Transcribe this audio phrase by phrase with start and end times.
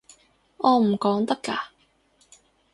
[0.57, 1.55] 我唔講得㗎